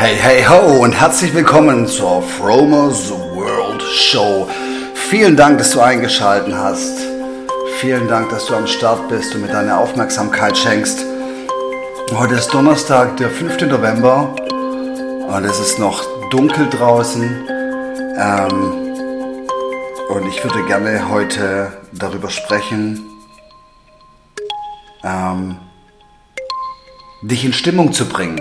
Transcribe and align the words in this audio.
Hey, 0.00 0.14
hey, 0.14 0.44
ho 0.44 0.84
und 0.84 0.92
herzlich 0.92 1.34
willkommen 1.34 1.88
zur 1.88 2.22
Fromers 2.22 3.10
World 3.10 3.82
Show. 3.82 4.48
Vielen 4.94 5.36
Dank, 5.36 5.58
dass 5.58 5.72
du 5.72 5.80
eingeschaltet 5.80 6.54
hast. 6.54 7.00
Vielen 7.80 8.06
Dank, 8.06 8.30
dass 8.30 8.46
du 8.46 8.54
am 8.54 8.68
Start 8.68 9.08
bist 9.08 9.34
und 9.34 9.40
mir 9.40 9.48
deine 9.48 9.76
Aufmerksamkeit 9.76 10.56
schenkst. 10.56 11.04
Heute 12.12 12.34
ist 12.34 12.54
Donnerstag, 12.54 13.16
der 13.16 13.28
5. 13.28 13.60
November 13.62 14.36
und 15.26 15.44
es 15.44 15.58
ist 15.58 15.80
noch 15.80 16.00
dunkel 16.30 16.68
draußen. 16.70 17.48
Ähm, 18.16 19.38
und 20.10 20.28
ich 20.28 20.44
würde 20.44 20.64
gerne 20.68 21.08
heute 21.08 21.72
darüber 21.90 22.30
sprechen, 22.30 23.04
ähm, 25.02 25.56
dich 27.20 27.44
in 27.44 27.52
Stimmung 27.52 27.92
zu 27.92 28.08
bringen. 28.08 28.40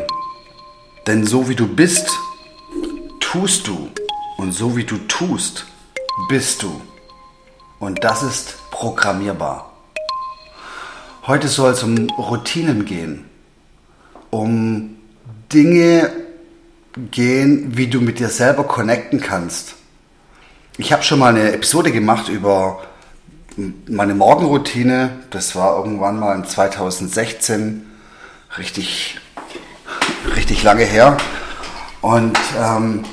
Denn 1.07 1.25
so 1.25 1.47
wie 1.47 1.55
du 1.55 1.67
bist, 1.67 2.09
tust 3.21 3.67
du. 3.67 3.89
Und 4.37 4.51
so 4.51 4.75
wie 4.75 4.83
du 4.83 4.97
tust, 5.07 5.65
bist 6.27 6.61
du. 6.63 6.81
Und 7.79 8.03
das 8.03 8.23
ist 8.23 8.57
programmierbar. 8.71 9.71
Heute 11.25 11.47
soll 11.47 11.71
es 11.71 11.81
um 11.81 12.09
Routinen 12.11 12.85
gehen. 12.85 13.25
Um 14.29 14.97
Dinge 15.53 16.11
gehen, 17.11 17.77
wie 17.77 17.87
du 17.87 18.01
mit 18.01 18.19
dir 18.19 18.29
selber 18.29 18.65
connecten 18.65 19.21
kannst. 19.21 19.75
Ich 20.77 20.91
habe 20.91 21.03
schon 21.03 21.19
mal 21.19 21.29
eine 21.29 21.53
Episode 21.53 21.91
gemacht 21.91 22.27
über 22.27 22.83
meine 23.87 24.13
Morgenroutine. 24.13 25.11
Das 25.29 25.55
war 25.55 25.77
irgendwann 25.77 26.19
mal 26.19 26.35
in 26.35 26.45
2016 26.45 27.85
richtig, 28.57 29.19
richtig 30.35 30.63
lange 30.63 30.83
her. 30.83 31.17
Und 32.01 32.37
ähm, 32.57 33.03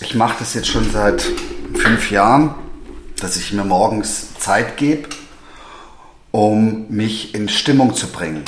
ich 0.00 0.14
mache 0.14 0.36
das 0.38 0.54
jetzt 0.54 0.68
schon 0.68 0.90
seit 0.90 1.22
fünf 1.74 2.10
Jahren, 2.10 2.54
dass 3.20 3.36
ich 3.36 3.52
mir 3.52 3.64
morgens 3.64 4.34
Zeit 4.38 4.76
gebe, 4.76 5.08
um 6.30 6.86
mich 6.88 7.34
in 7.34 7.48
Stimmung 7.48 7.94
zu 7.94 8.08
bringen, 8.08 8.44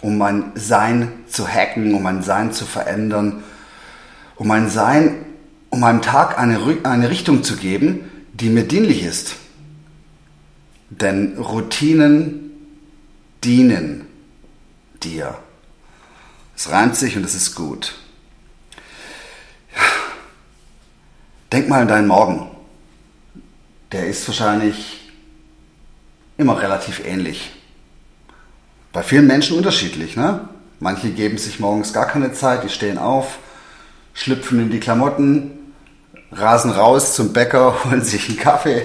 um 0.00 0.16
mein 0.16 0.52
Sein 0.54 1.12
zu 1.28 1.46
hacken, 1.46 1.94
um 1.94 2.02
mein 2.02 2.22
Sein 2.22 2.52
zu 2.52 2.64
verändern, 2.64 3.42
um 4.36 4.48
mein 4.48 4.70
Sein, 4.70 5.26
um 5.68 5.80
meinem 5.80 6.02
Tag 6.02 6.38
eine, 6.38 6.58
eine 6.84 7.10
Richtung 7.10 7.44
zu 7.44 7.56
geben, 7.56 8.10
die 8.32 8.48
mir 8.48 8.64
dienlich 8.64 9.02
ist. 9.02 9.36
Denn 10.88 11.36
Routinen 11.38 12.50
dienen 13.44 14.06
dir. 15.02 15.38
Es 16.60 16.70
reimt 16.70 16.94
sich 16.94 17.16
und 17.16 17.24
es 17.24 17.34
ist 17.34 17.54
gut. 17.54 17.94
Denk 21.50 21.70
mal 21.70 21.80
an 21.80 21.88
deinen 21.88 22.06
Morgen. 22.06 22.50
Der 23.92 24.06
ist 24.06 24.28
wahrscheinlich 24.28 25.10
immer 26.36 26.60
relativ 26.60 27.02
ähnlich. 27.02 27.50
Bei 28.92 29.02
vielen 29.02 29.26
Menschen 29.26 29.56
unterschiedlich. 29.56 30.16
Ne? 30.16 30.50
Manche 30.80 31.08
geben 31.12 31.38
sich 31.38 31.60
morgens 31.60 31.94
gar 31.94 32.06
keine 32.06 32.34
Zeit, 32.34 32.62
die 32.62 32.68
stehen 32.68 32.98
auf, 32.98 33.38
schlüpfen 34.12 34.60
in 34.60 34.70
die 34.70 34.80
Klamotten, 34.80 35.72
rasen 36.30 36.72
raus 36.72 37.14
zum 37.14 37.32
Bäcker, 37.32 37.84
holen 37.84 38.04
sich 38.04 38.28
einen 38.28 38.36
Kaffee 38.36 38.82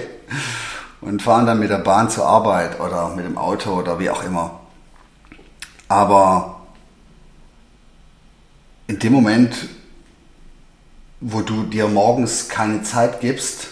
und 1.02 1.20
fahren 1.20 1.44
dann 1.44 1.58
mit 1.58 1.68
der 1.68 1.76
Bahn 1.76 2.08
zur 2.08 2.24
Arbeit 2.24 2.80
oder 2.80 3.10
mit 3.10 3.26
dem 3.26 3.36
Auto 3.36 3.74
oder 3.74 3.98
wie 3.98 4.08
auch 4.08 4.24
immer. 4.24 4.60
Aber 5.88 6.55
in 8.88 8.98
dem 8.98 9.12
Moment, 9.12 9.54
wo 11.20 11.40
du 11.40 11.64
dir 11.64 11.88
morgens 11.88 12.48
keine 12.48 12.82
Zeit 12.82 13.20
gibst, 13.20 13.68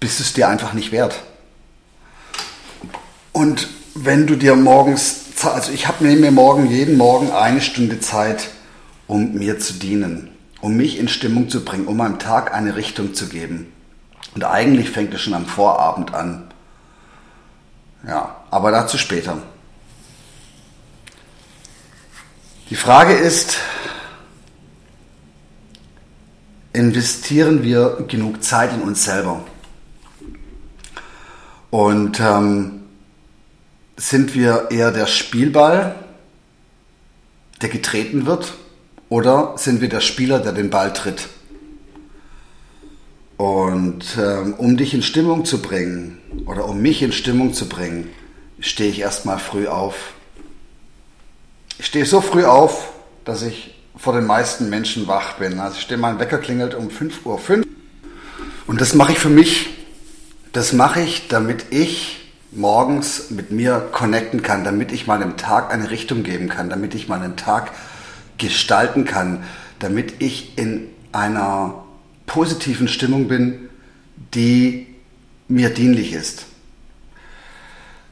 bist 0.00 0.20
es 0.20 0.32
dir 0.32 0.48
einfach 0.48 0.74
nicht 0.74 0.92
wert. 0.92 1.22
Und 3.32 3.68
wenn 3.94 4.26
du 4.26 4.36
dir 4.36 4.54
morgens, 4.54 5.22
also 5.42 5.72
ich 5.72 5.88
habe 5.88 6.04
mir 6.04 6.30
morgen 6.30 6.70
jeden 6.70 6.96
Morgen 6.96 7.30
eine 7.30 7.60
Stunde 7.60 8.00
Zeit, 8.00 8.50
um 9.06 9.34
mir 9.34 9.58
zu 9.58 9.74
dienen, 9.74 10.30
um 10.60 10.76
mich 10.76 10.98
in 10.98 11.08
Stimmung 11.08 11.48
zu 11.48 11.64
bringen, 11.64 11.86
um 11.86 11.96
meinem 11.96 12.18
Tag 12.18 12.54
eine 12.54 12.76
Richtung 12.76 13.14
zu 13.14 13.28
geben. 13.28 13.72
Und 14.34 14.44
eigentlich 14.44 14.90
fängt 14.90 15.14
es 15.14 15.20
schon 15.20 15.34
am 15.34 15.46
Vorabend 15.46 16.14
an. 16.14 16.44
Ja, 18.06 18.36
aber 18.50 18.70
dazu 18.70 18.98
später. 18.98 19.38
Die 22.74 22.80
Frage 22.80 23.12
ist, 23.12 23.58
investieren 26.72 27.62
wir 27.62 28.04
genug 28.08 28.42
Zeit 28.42 28.72
in 28.72 28.82
uns 28.82 29.04
selber? 29.04 29.44
Und 31.70 32.18
ähm, 32.18 32.80
sind 33.96 34.34
wir 34.34 34.72
eher 34.72 34.90
der 34.90 35.06
Spielball, 35.06 35.94
der 37.62 37.68
getreten 37.68 38.26
wird, 38.26 38.54
oder 39.08 39.54
sind 39.56 39.80
wir 39.80 39.88
der 39.88 40.00
Spieler, 40.00 40.40
der 40.40 40.50
den 40.50 40.70
Ball 40.70 40.92
tritt? 40.92 41.28
Und 43.36 44.04
ähm, 44.18 44.54
um 44.54 44.76
dich 44.76 44.94
in 44.94 45.02
Stimmung 45.04 45.44
zu 45.44 45.62
bringen 45.62 46.18
oder 46.44 46.64
um 46.64 46.82
mich 46.82 47.02
in 47.02 47.12
Stimmung 47.12 47.54
zu 47.54 47.68
bringen, 47.68 48.10
stehe 48.58 48.90
ich 48.90 48.98
erstmal 48.98 49.38
früh 49.38 49.68
auf. 49.68 50.14
Ich 51.78 51.86
stehe 51.86 52.06
so 52.06 52.20
früh 52.20 52.44
auf, 52.44 52.92
dass 53.24 53.42
ich 53.42 53.74
vor 53.96 54.12
den 54.12 54.26
meisten 54.26 54.70
Menschen 54.70 55.06
wach 55.08 55.34
bin. 55.34 55.58
Also 55.58 55.76
ich 55.76 55.82
stehe, 55.82 55.98
mein 55.98 56.18
Wecker 56.18 56.38
klingelt 56.38 56.74
um 56.74 56.88
5.05 56.88 57.24
Uhr. 57.24 57.66
Und 58.66 58.80
das 58.80 58.94
mache 58.94 59.12
ich 59.12 59.18
für 59.18 59.28
mich. 59.28 59.70
Das 60.52 60.72
mache 60.72 61.00
ich, 61.00 61.28
damit 61.28 61.66
ich 61.70 62.32
morgens 62.52 63.30
mit 63.30 63.50
mir 63.50 63.88
connecten 63.92 64.42
kann, 64.42 64.62
damit 64.62 64.92
ich 64.92 65.08
meinem 65.08 65.36
Tag 65.36 65.72
eine 65.72 65.90
Richtung 65.90 66.22
geben 66.22 66.48
kann, 66.48 66.70
damit 66.70 66.94
ich 66.94 67.08
meinen 67.08 67.36
Tag 67.36 67.72
gestalten 68.38 69.04
kann, 69.04 69.42
damit 69.80 70.22
ich 70.22 70.56
in 70.56 70.88
einer 71.10 71.84
positiven 72.26 72.86
Stimmung 72.86 73.26
bin, 73.26 73.68
die 74.34 74.86
mir 75.48 75.70
dienlich 75.70 76.12
ist. 76.12 76.46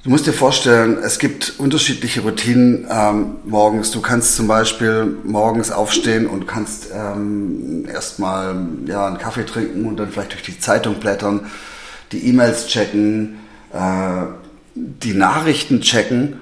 Du 0.02 0.10
musst 0.10 0.26
dir 0.26 0.32
vorstellen, 0.32 0.98
es 1.00 1.20
gibt 1.20 1.60
unterschiedliche 1.60 2.22
Routinen 2.22 2.88
ähm, 2.90 3.36
morgens. 3.44 3.92
Du 3.92 4.00
kannst 4.00 4.34
zum 4.34 4.48
Beispiel 4.48 5.16
morgens 5.22 5.70
aufstehen 5.70 6.26
und 6.26 6.48
kannst 6.48 6.88
ähm, 6.92 7.86
erstmal 7.86 8.66
ja, 8.86 9.06
einen 9.06 9.18
Kaffee 9.18 9.46
trinken 9.46 9.86
und 9.86 9.98
dann 9.98 10.10
vielleicht 10.10 10.32
durch 10.32 10.42
die 10.42 10.58
Zeitung 10.58 10.96
blättern, 10.96 11.46
die 12.10 12.26
E-Mails 12.26 12.66
checken, 12.66 13.38
äh, 13.72 14.24
die 14.74 15.14
Nachrichten 15.14 15.82
checken. 15.82 16.40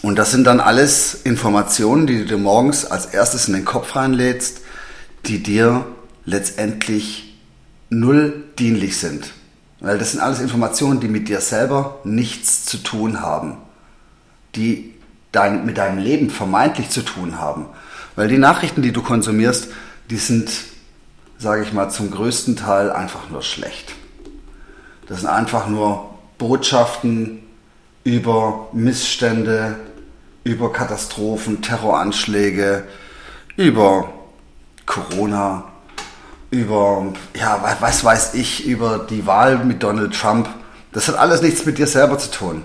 Und 0.00 0.16
das 0.16 0.30
sind 0.30 0.44
dann 0.44 0.60
alles 0.60 1.14
Informationen, 1.24 2.06
die 2.06 2.18
du 2.18 2.26
dir 2.26 2.38
morgens 2.38 2.84
als 2.84 3.06
erstes 3.06 3.48
in 3.48 3.54
den 3.54 3.64
Kopf 3.64 3.96
reinlädst, 3.96 4.60
die 5.26 5.42
dir 5.42 5.84
letztendlich 6.26 7.40
null 7.88 8.44
dienlich 8.56 8.98
sind. 8.98 9.32
Weil 9.80 9.98
das 9.98 10.12
sind 10.12 10.20
alles 10.20 10.40
Informationen, 10.40 11.00
die 11.00 11.08
mit 11.08 11.28
dir 11.28 11.40
selber 11.40 11.98
nichts 12.04 12.66
zu 12.66 12.78
tun 12.78 13.20
haben. 13.20 13.56
Die 14.54 14.94
dein, 15.32 15.64
mit 15.64 15.78
deinem 15.78 15.98
Leben 15.98 16.30
vermeintlich 16.30 16.90
zu 16.90 17.02
tun 17.02 17.38
haben. 17.38 17.66
Weil 18.16 18.28
die 18.28 18.38
Nachrichten, 18.38 18.82
die 18.82 18.92
du 18.92 19.02
konsumierst, 19.02 19.68
die 20.10 20.16
sind, 20.16 20.50
sage 21.38 21.62
ich 21.62 21.72
mal, 21.72 21.88
zum 21.88 22.10
größten 22.10 22.56
Teil 22.56 22.90
einfach 22.90 23.30
nur 23.30 23.42
schlecht. 23.42 23.94
Das 25.06 25.20
sind 25.20 25.28
einfach 25.28 25.66
nur 25.66 26.10
Botschaften 26.38 27.42
über 28.04 28.68
Missstände, 28.72 29.76
über 30.44 30.72
Katastrophen, 30.72 31.62
Terroranschläge, 31.62 32.84
über 33.56 34.12
Corona, 34.86 35.69
über, 36.50 37.12
ja, 37.34 37.76
was 37.80 38.04
weiß 38.04 38.34
ich, 38.34 38.66
über 38.66 39.06
die 39.08 39.26
Wahl 39.26 39.64
mit 39.64 39.82
Donald 39.82 40.14
Trump. 40.14 40.48
Das 40.92 41.08
hat 41.08 41.16
alles 41.16 41.42
nichts 41.42 41.64
mit 41.64 41.78
dir 41.78 41.86
selber 41.86 42.18
zu 42.18 42.30
tun. 42.30 42.62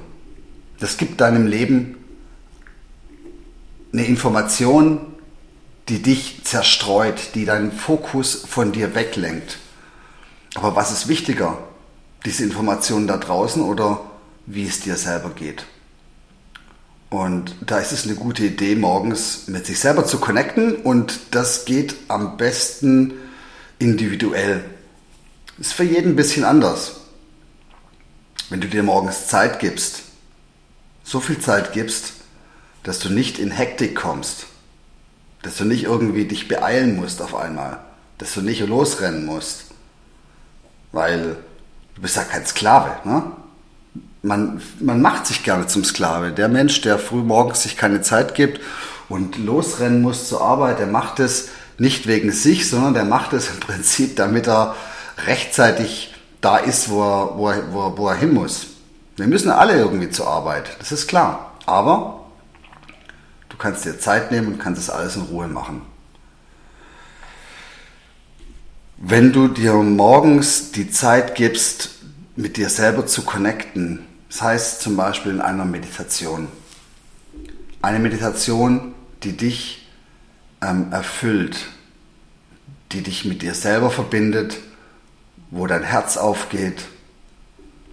Das 0.79 0.97
gibt 0.97 1.21
deinem 1.21 1.47
Leben 1.47 1.97
eine 3.93 4.05
Information, 4.05 4.99
die 5.87 6.01
dich 6.01 6.43
zerstreut, 6.43 7.35
die 7.35 7.45
deinen 7.45 7.71
Fokus 7.71 8.43
von 8.47 8.71
dir 8.71 8.95
weglenkt. 8.95 9.59
Aber 10.55 10.75
was 10.75 10.91
ist 10.91 11.07
wichtiger? 11.07 11.57
Diese 12.25 12.43
Information 12.43 13.07
da 13.07 13.17
draußen 13.17 13.61
oder 13.61 14.01
wie 14.47 14.65
es 14.65 14.79
dir 14.79 14.95
selber 14.95 15.29
geht? 15.29 15.65
Und 17.11 17.55
da 17.61 17.77
ist 17.77 17.91
es 17.91 18.05
eine 18.05 18.15
gute 18.15 18.45
Idee, 18.45 18.75
morgens 18.75 19.47
mit 19.47 19.65
sich 19.65 19.79
selber 19.79 20.05
zu 20.05 20.17
connecten 20.17 20.75
und 20.75 21.19
das 21.31 21.65
geht 21.65 21.95
am 22.07 22.35
besten 22.35 23.13
individuell. 23.79 24.63
Ist 25.57 25.73
für 25.73 25.83
jeden 25.83 26.13
ein 26.13 26.15
bisschen 26.15 26.43
anders. 26.43 27.01
Wenn 28.49 28.61
du 28.61 28.67
dir 28.67 28.83
morgens 28.83 29.27
Zeit 29.27 29.59
gibst, 29.59 30.03
so 31.03 31.19
viel 31.19 31.39
Zeit 31.39 31.73
gibst, 31.73 32.13
dass 32.83 32.99
du 32.99 33.09
nicht 33.09 33.39
in 33.39 33.51
Hektik 33.51 33.95
kommst, 33.95 34.47
Dass 35.41 35.57
du 35.57 35.63
nicht 35.63 35.83
irgendwie 35.83 36.25
dich 36.25 36.47
beeilen 36.47 36.95
musst 36.95 37.21
auf 37.21 37.35
einmal. 37.35 37.79
Dass 38.17 38.33
du 38.33 38.41
nicht 38.41 38.61
losrennen 38.65 39.27
musst. 39.27 39.65
Weil 40.91 41.37
du 41.93 42.01
bist 42.01 42.15
ja 42.15 42.23
kein 42.23 42.47
Sklave. 42.47 43.07
Ne? 43.07 43.31
Man, 44.23 44.59
man 44.79 45.01
macht 45.01 45.27
sich 45.27 45.43
gerne 45.43 45.67
zum 45.67 45.83
Sklave. 45.83 46.31
Der 46.31 46.47
Mensch, 46.47 46.81
der 46.81 46.97
früh 46.97 47.21
morgens 47.21 47.61
sich 47.61 47.77
keine 47.77 48.01
Zeit 48.01 48.33
gibt 48.33 48.59
und 49.07 49.37
losrennen 49.37 50.01
muss 50.01 50.27
zur 50.27 50.41
Arbeit, 50.41 50.79
der 50.79 50.87
macht 50.87 51.19
es 51.19 51.49
nicht 51.77 52.07
wegen 52.07 52.31
sich, 52.31 52.69
sondern 52.69 52.93
der 52.93 53.05
macht 53.05 53.33
es 53.33 53.49
im 53.49 53.59
Prinzip, 53.59 54.15
damit 54.15 54.47
er 54.47 54.75
rechtzeitig 55.25 56.13
da 56.41 56.57
ist, 56.57 56.89
wo 56.89 57.01
er, 57.01 57.37
wo 57.37 57.49
er, 57.49 57.73
wo 57.73 57.81
er, 57.81 57.97
wo 57.97 58.07
er 58.09 58.15
hin 58.15 58.33
muss. 58.33 58.67
Wir 59.15 59.27
müssen 59.27 59.49
alle 59.49 59.77
irgendwie 59.77 60.09
zur 60.09 60.27
Arbeit, 60.27 60.77
das 60.79 60.91
ist 60.91 61.07
klar. 61.07 61.53
Aber 61.65 62.25
Du 63.55 63.61
kannst 63.61 63.85
dir 63.85 63.97
Zeit 63.97 64.31
nehmen 64.31 64.47
und 64.47 64.59
kannst 64.59 64.81
das 64.81 64.93
alles 64.93 65.15
in 65.15 65.21
Ruhe 65.21 65.47
machen. 65.47 65.81
Wenn 68.97 69.31
du 69.31 69.47
dir 69.47 69.75
morgens 69.75 70.73
die 70.73 70.91
Zeit 70.91 71.35
gibst, 71.35 71.91
mit 72.35 72.57
dir 72.57 72.67
selber 72.67 73.07
zu 73.07 73.21
connecten, 73.21 74.05
das 74.27 74.41
heißt 74.41 74.81
zum 74.81 74.97
Beispiel 74.97 75.31
in 75.31 75.39
einer 75.39 75.63
Meditation. 75.63 76.49
Eine 77.81 77.99
Meditation, 77.99 78.93
die 79.23 79.37
dich 79.37 79.84
ähm, 80.61 80.91
erfüllt, 80.91 81.67
die 82.91 83.01
dich 83.01 83.25
mit 83.25 83.41
dir 83.41 83.53
selber 83.53 83.89
verbindet, 83.89 84.57
wo 85.51 85.67
dein 85.67 85.83
Herz 85.83 86.17
aufgeht, 86.17 86.85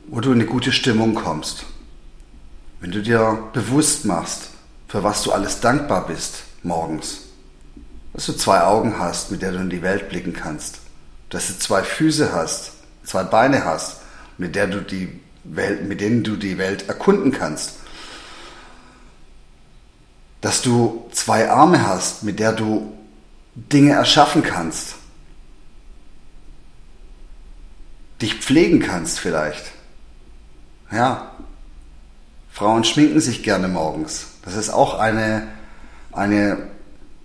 wo 0.09 0.21
du 0.21 0.33
in 0.33 0.41
eine 0.41 0.47
gute 0.47 0.73
Stimmung 0.73 1.15
kommst. 1.15 1.65
Wenn 2.81 2.91
du 2.91 3.03
dir 3.03 3.51
bewusst 3.53 4.05
machst, 4.05 4.51
für 4.89 5.03
was 5.03 5.23
du 5.23 5.33
alles 5.33 5.61
dankbar 5.61 6.07
bist 6.07 6.45
morgens. 6.63 7.21
Dass 8.13 8.27
du 8.27 8.33
zwei 8.35 8.63
Augen 8.63 8.99
hast, 8.99 9.31
mit 9.31 9.43
der 9.43 9.53
du 9.53 9.59
in 9.59 9.71
die 9.71 9.83
Welt 9.83 10.09
blicken 10.09 10.33
kannst. 10.33 10.81
Dass 11.31 11.49
du 11.49 11.59
zwei 11.59 11.83
Füße 11.83 12.33
hast, 12.33 12.73
zwei 13.05 13.25
Beine 13.25 13.65
hast, 13.65 14.01
mit, 14.39 14.55
der 14.55 14.67
du 14.67 14.81
die 14.81 15.21
Welt, 15.45 15.89
mit 15.89 16.01
denen 16.01 16.23
du 16.23 16.37
die 16.37 16.59
Welt 16.59 16.89
erkunden 16.89 17.33
kannst. 17.33 17.75
Dass 20.43 20.61
du 20.61 21.09
zwei 21.13 21.51
Arme 21.51 21.87
hast, 21.87 22.25
mit 22.25 22.39
der 22.39 22.53
du 22.53 22.93
Dinge 23.55 23.93
erschaffen 23.93 24.43
kannst. 24.43 24.97
Dich 28.21 28.35
pflegen 28.35 28.81
kannst 28.81 29.19
vielleicht. 29.19 29.73
Ja. 30.91 31.33
Frauen 32.51 32.85
schminken 32.85 33.21
sich 33.21 33.43
gerne 33.43 33.69
morgens. 33.69 34.27
Das 34.45 34.57
ist 34.57 34.69
auch 34.71 34.99
eine, 34.99 35.49
eine, 36.13 36.69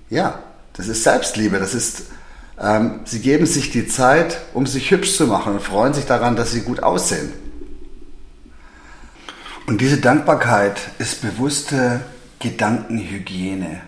ja, 0.09 0.39
das 0.73 0.87
ist 0.87 1.03
Selbstliebe. 1.03 1.59
Das 1.59 1.73
ist, 1.73 2.03
ähm, 2.59 3.01
sie 3.05 3.19
geben 3.19 3.45
sich 3.45 3.71
die 3.71 3.87
Zeit, 3.87 4.39
um 4.53 4.65
sich 4.65 4.89
hübsch 4.91 5.15
zu 5.17 5.27
machen 5.27 5.53
und 5.53 5.61
freuen 5.61 5.93
sich 5.93 6.05
daran, 6.05 6.35
dass 6.35 6.51
sie 6.51 6.61
gut 6.61 6.81
aussehen. 6.81 7.33
Und 9.65 9.81
diese 9.81 9.97
Dankbarkeit 9.97 10.79
ist 10.97 11.21
bewusste 11.21 12.01
Gedankenhygiene. 12.39 13.81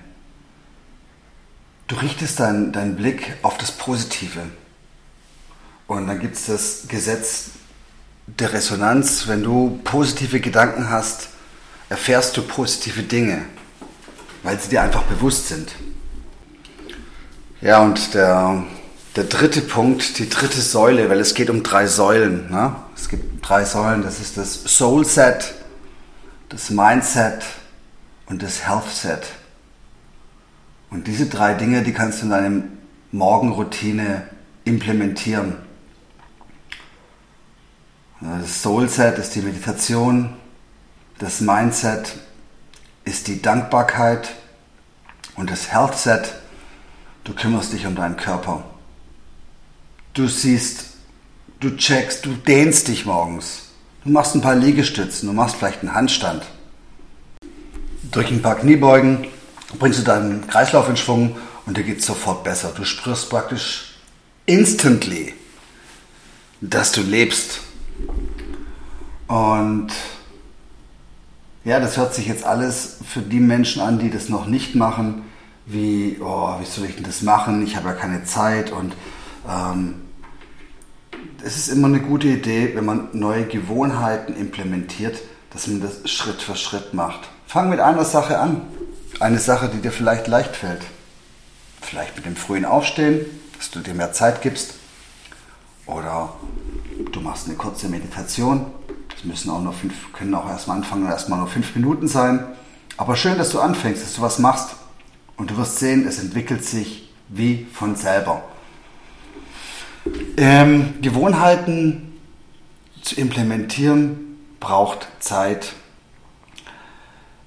Du 1.88 1.96
richtest 1.96 2.40
deinen 2.40 2.72
dein 2.72 2.96
Blick 2.96 3.36
auf 3.42 3.58
das 3.58 3.72
Positive. 3.72 4.42
Und 5.88 6.08
dann 6.08 6.20
gibt 6.20 6.36
es 6.36 6.46
das 6.46 6.88
Gesetz 6.88 7.52
der 8.28 8.54
Resonanz. 8.54 9.28
Wenn 9.28 9.44
du 9.44 9.80
positive 9.84 10.40
Gedanken 10.40 10.90
hast, 10.90 11.30
erfährst 11.90 12.38
du 12.38 12.44
positive 12.44 13.04
Dinge, 13.04 13.46
weil 14.44 14.60
sie 14.60 14.70
dir 14.70 14.84
einfach 14.84 15.04
bewusst 15.04 15.48
sind. 15.48 15.74
Ja, 17.62 17.82
und 17.82 18.14
der, 18.14 18.64
der 19.16 19.24
dritte 19.26 19.62
Punkt, 19.62 20.20
die 20.20 20.30
dritte 20.30 20.62
Säule, 20.62 21.10
weil 21.10 21.20
es 21.20 21.34
geht 21.34 21.50
um 21.50 21.64
drei 21.64 21.88
Säulen. 21.88 22.50
Ne? 22.50 22.76
Es 22.96 23.10
gibt 23.10 23.48
drei 23.48 23.66
Säulen, 23.66 24.04
das 24.04 24.20
ist 24.20 24.38
das 24.38 24.64
Soul 24.64 25.06
Set, 25.06 25.56
das 26.50 26.70
Mindset 26.70 27.44
und 28.30 28.42
das 28.42 28.68
Health 28.68 28.90
Set. 28.90 29.28
Und 30.90 31.08
diese 31.08 31.26
drei 31.26 31.54
Dinge, 31.54 31.84
die 31.84 31.94
kannst 31.94 32.22
du 32.22 32.26
in 32.26 32.32
deinem 32.32 32.64
Morgenroutine 33.12 34.28
implementieren. 34.64 35.58
Das 38.22 38.62
Soul 38.62 38.88
Set 38.90 39.18
ist 39.18 39.36
die 39.36 39.42
Meditation, 39.42 40.36
das 41.20 41.42
Mindset 41.42 42.18
ist 43.06 43.28
die 43.28 43.42
Dankbarkeit 43.42 44.30
und 45.36 45.50
das 45.50 45.72
Health 45.72 45.96
Set, 45.96 46.36
du 47.24 47.34
kümmerst 47.34 47.74
dich 47.74 47.86
um 47.86 47.96
deinen 47.96 48.18
Körper. 48.18 48.64
Du 50.14 50.28
siehst, 50.28 50.86
du 51.60 51.76
checkst, 51.76 52.26
du 52.26 52.34
dehnst 52.34 52.88
dich 52.90 53.06
morgens. 53.06 53.70
Du 54.04 54.10
machst 54.10 54.36
ein 54.36 54.42
paar 54.42 54.56
Liegestützen, 54.56 55.28
du 55.28 55.34
machst 55.34 55.56
vielleicht 55.56 55.82
einen 55.82 55.94
Handstand. 55.94 56.46
Durch 58.12 58.32
ein 58.32 58.42
paar 58.42 58.56
Kniebeugen 58.56 59.28
bringst 59.78 60.00
du 60.00 60.04
deinen 60.04 60.48
Kreislauf 60.48 60.90
in 60.90 60.98
Schwung 60.98 61.38
und 61.68 61.78
dir 61.78 61.84
geht 61.84 62.00
es 62.00 62.08
sofort 62.08 62.44
besser. 62.44 62.74
Du 62.76 62.84
spürst 62.84 63.30
praktisch 63.30 64.00
instantly, 64.48 65.36
dass 66.60 66.92
du 66.92 67.02
lebst. 67.02 67.60
Und 69.28 69.90
ja, 71.64 71.80
das 71.80 71.98
hört 71.98 72.16
sich 72.16 72.26
jetzt 72.26 72.46
alles 72.46 72.98
für 73.08 73.22
die 73.22 73.40
Menschen 73.40 73.82
an, 73.82 74.00
die 74.00 74.10
das 74.10 74.28
noch 74.28 74.48
nicht 74.48 74.74
machen, 74.74 75.24
wie, 75.68 76.18
oh, 76.20 76.60
wie 76.60 76.66
soll 76.66 76.86
ich 76.86 76.96
denn 76.96 77.04
das 77.04 77.22
machen? 77.22 77.62
Ich 77.62 77.76
habe 77.76 77.90
ja 77.90 77.94
keine 77.94 78.24
Zeit 78.24 78.72
und 78.72 78.94
ähm, 79.48 80.02
es 81.44 81.58
ist 81.58 81.68
immer 81.68 81.88
eine 81.88 82.00
gute 82.00 82.28
Idee, 82.28 82.72
wenn 82.74 82.86
man 82.86 83.10
neue 83.14 83.46
Gewohnheiten 83.46 84.36
implementiert, 84.36 85.20
dass 85.52 85.68
man 85.68 85.82
das 85.82 86.10
Schritt 86.10 86.42
für 86.42 86.56
Schritt 86.56 86.96
macht. 86.96 87.30
Fang 87.50 87.70
mit 87.70 87.82
einer 87.82 88.06
Sache 88.06 88.40
an. 88.40 88.62
Eine 89.20 89.40
Sache, 89.40 89.68
die 89.68 89.82
dir 89.82 89.92
vielleicht 89.92 90.28
leicht 90.28 90.56
fällt. 90.56 90.84
Vielleicht 91.82 92.16
mit 92.16 92.26
dem 92.26 92.38
frühen 92.38 92.64
Aufstehen, 92.64 93.26
dass 93.58 93.70
du 93.72 93.80
dir 93.80 93.94
mehr 93.94 94.14
Zeit 94.14 94.42
gibst. 94.42 94.76
Oder 95.86 96.34
du 97.12 97.20
machst 97.20 97.48
eine 97.48 97.58
kurze 97.58 97.90
Meditation 97.90 98.68
es 99.20 99.26
müssen 99.26 99.50
auch 99.50 99.62
nur 99.62 99.74
fünf, 99.74 100.14
können 100.14 100.34
auch 100.34 100.48
erstmal 100.48 100.78
anfangen 100.78 101.06
erstmal 101.06 101.40
nur 101.40 101.50
fünf 101.50 101.76
Minuten 101.76 102.08
sein. 102.08 102.46
Aber 102.96 103.18
schön, 103.18 103.38
dass 103.38 103.50
du 103.50 103.60
anfängst, 103.60 104.02
dass 104.02 104.14
du 104.14 104.22
was 104.22 104.40
machst. 104.40 104.76
Und 105.36 105.52
du 105.52 105.58
wirst 105.58 105.78
sehen, 105.80 106.08
es 106.08 106.20
entwickelt 106.20 106.64
sich 106.64 107.12
wie 107.28 107.68
von 107.74 107.98
selber. 107.98 108.44
Ähm, 110.38 110.94
Gewohnheiten 111.02 112.18
zu 113.02 113.16
implementieren 113.16 114.38
braucht 114.62 115.10
Zeit. 115.20 115.74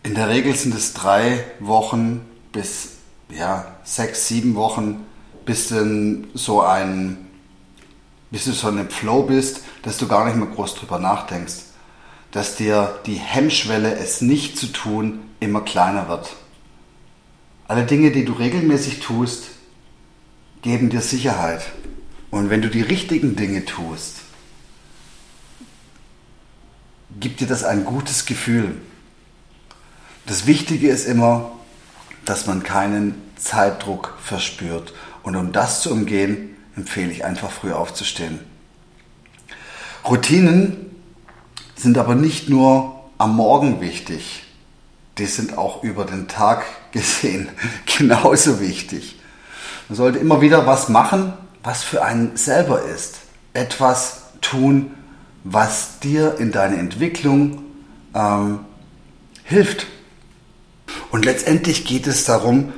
In 0.05 0.15
der 0.15 0.29
Regel 0.29 0.55
sind 0.57 0.75
es 0.75 0.95
drei 0.95 1.45
Wochen 1.61 2.23
bis 2.51 2.93
ja, 3.31 3.77
sechs, 3.85 4.27
sieben 4.27 4.57
Wochen, 4.57 5.07
bis 5.45 5.69
du 5.69 6.25
so 6.35 6.63
ein, 6.63 7.19
bis 8.31 8.45
du 8.45 8.53
so 8.53 8.69
in 8.69 8.79
einem 8.79 8.91
Flow 8.91 9.23
bist, 9.23 9.63
dass 9.83 9.99
du 9.99 10.09
gar 10.09 10.25
nicht 10.27 10.37
mehr 10.37 10.49
groß 10.49 10.75
drüber 10.75 10.99
nachdenkst. 10.99 11.55
Dass 12.33 12.57
dir 12.57 12.99
die 13.07 13.15
Hemmschwelle, 13.15 13.95
es 13.95 14.23
nicht 14.23 14.59
zu 14.59 14.67
tun, 14.69 15.21
immer 15.39 15.61
kleiner 15.61 16.09
wird. 16.09 16.35
Alle 17.69 17.85
Dinge, 17.85 18.11
die 18.11 18.25
du 18.25 18.33
regelmäßig 18.33 19.01
tust, 19.01 19.51
geben 20.63 20.91
dir 20.91 21.01
Sicherheit. 21.01 21.63
Und 22.31 22.51
wenn 22.51 22.63
du 22.63 22.71
die 22.71 22.83
richtigen 22.83 23.37
Dinge 23.37 23.65
tust, 23.65 24.17
gibt 27.21 27.41
dir 27.41 27.47
das 27.47 27.63
ein 27.63 27.85
gutes 27.85 28.27
Gefühl. 28.27 28.81
Das 30.27 30.47
Wichtige 30.47 30.89
ist 30.89 31.07
immer, 31.07 31.53
dass 32.25 32.47
man 32.47 32.63
keinen 32.63 33.21
Zeitdruck 33.37 34.15
verspürt. 34.23 34.95
Und 35.23 35.37
um 35.37 35.53
das 35.53 35.83
zu 35.83 35.91
umgehen, 35.91 36.57
empfehle 36.77 37.11
ich 37.11 37.25
einfach 37.25 37.51
früh 37.51 37.73
aufzustehen. 37.73 38.41
Routinen 40.05 40.91
sind 41.75 41.99
aber 41.99 42.15
nicht 42.15 42.49
nur 42.49 43.01
am 43.19 43.37
Morgen 43.37 43.81
wichtig, 43.81 44.45
die 45.19 45.27
sind 45.27 45.59
auch 45.59 45.83
über 45.83 46.05
den 46.05 46.29
Tag 46.29 46.65
gesehen 46.93 47.49
genauso 47.99 48.61
wichtig. 48.61 49.17
Man 49.89 49.97
sollte 49.97 50.19
immer 50.19 50.41
wieder 50.41 50.67
was 50.67 50.89
machen, 50.89 51.33
was 51.63 51.83
für 51.83 52.03
einen 52.03 52.37
selber 52.37 52.83
ist. 52.83 53.19
Etwas 53.53 54.23
tun, 54.41 54.93
was 55.45 55.99
dir 56.01 56.37
in 56.39 56.53
deiner 56.53 56.79
Entwicklung 56.79 57.63
ähm, 58.15 58.61
hilft. 59.45 59.87
Und 61.13 61.27
letztendlich 61.27 61.85
geht 61.85 62.07
es 62.07 62.25
darum, 62.25 62.73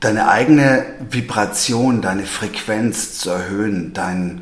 deine 0.00 0.28
eigene 0.28 0.86
Vibration, 1.10 2.00
deine 2.00 2.24
Frequenz 2.24 3.18
zu 3.18 3.28
erhöhen, 3.28 3.92
dein, 3.92 4.40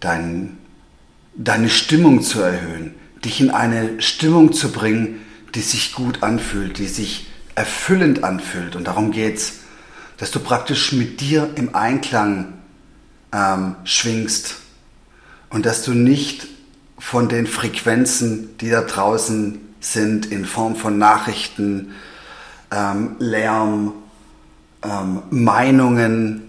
dein, 0.00 0.56
deine 1.36 1.68
Stimmung 1.68 2.22
zu 2.22 2.40
erhöhen, 2.40 2.94
dich 3.22 3.42
in 3.42 3.50
eine 3.50 4.00
Stimmung 4.00 4.54
zu 4.54 4.72
bringen, 4.72 5.20
die 5.54 5.60
sich 5.60 5.92
gut 5.92 6.22
anfühlt, 6.22 6.78
die 6.78 6.86
sich 6.86 7.26
erfüllend 7.54 8.24
anfühlt. 8.24 8.74
Und 8.74 8.86
darum 8.86 9.12
geht's. 9.12 9.60
dass 10.16 10.30
du 10.30 10.40
praktisch 10.40 10.92
mit 10.92 11.20
dir 11.20 11.50
im 11.56 11.74
Einklang 11.74 12.54
ähm, 13.32 13.76
schwingst 13.84 14.56
und 15.50 15.66
dass 15.66 15.82
du 15.84 15.92
nicht 15.92 16.46
von 16.98 17.28
den 17.28 17.46
Frequenzen, 17.46 18.56
die 18.58 18.70
da 18.70 18.80
draußen 18.80 19.60
sind, 19.80 20.26
in 20.26 20.46
Form 20.46 20.76
von 20.76 20.96
Nachrichten, 20.96 21.92
ähm, 22.72 23.16
Lärm, 23.18 23.92
ähm, 24.82 25.22
Meinungen, 25.30 26.48